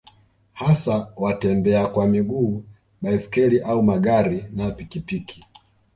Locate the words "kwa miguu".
1.87-2.63